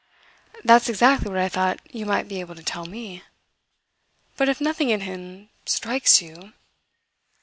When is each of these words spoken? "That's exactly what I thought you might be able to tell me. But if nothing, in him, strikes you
"That's 0.63 0.89
exactly 0.89 1.29
what 1.29 1.37
I 1.39 1.47
thought 1.47 1.79
you 1.93 2.07
might 2.07 2.27
be 2.27 2.39
able 2.39 2.55
to 2.55 2.63
tell 2.63 2.87
me. 2.87 3.21
But 4.35 4.49
if 4.49 4.59
nothing, 4.59 4.89
in 4.89 5.01
him, 5.01 5.49
strikes 5.67 6.23
you 6.23 6.53